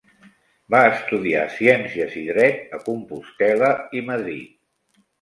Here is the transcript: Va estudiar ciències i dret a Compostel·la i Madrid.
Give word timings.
Va 0.75 0.79
estudiar 0.93 1.43
ciències 1.59 2.17
i 2.23 2.25
dret 2.33 2.75
a 2.79 2.83
Compostel·la 2.89 3.73
i 4.01 4.07
Madrid. 4.13 4.61